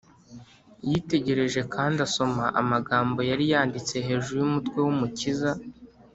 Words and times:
yitegereje 0.89 1.61
kandi 1.73 1.97
asoma 2.07 2.43
amagambo 2.61 3.19
yari 3.29 3.45
yanditse 3.53 3.95
hejuru 4.07 4.35
y’umutwe 4.39 4.77
w’umukiza 4.85 5.51